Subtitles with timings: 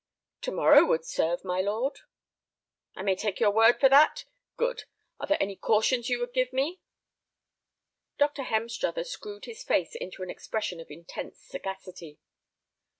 [0.41, 1.99] "To morrow would serve, my lord."
[2.95, 4.25] "I may take your word for that?
[4.57, 4.85] Good.
[5.19, 6.81] Are there any cautions you would give me?"
[8.17, 8.41] Dr.
[8.41, 12.17] Hemstruther screwed his face into an expression of intense sagacity.